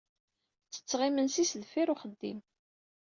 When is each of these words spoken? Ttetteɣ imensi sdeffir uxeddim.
Ttetteɣ 0.67 1.01
imensi 1.07 1.43
sdeffir 1.45 1.87
uxeddim. 1.93 2.39